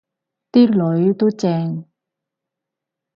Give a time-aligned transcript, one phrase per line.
[0.51, 1.85] 啲囡都正